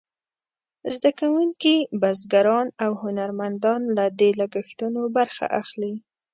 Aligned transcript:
زده 0.95 1.11
کوونکي، 1.19 1.75
بزګران 2.01 2.67
او 2.83 2.91
هنرمندان 3.03 3.81
له 3.97 4.05
دې 4.19 4.29
لګښتونو 4.39 5.01
برخه 5.17 5.45
اخلي. 5.61 5.93